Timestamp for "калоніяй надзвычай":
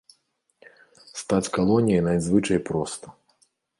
1.57-2.59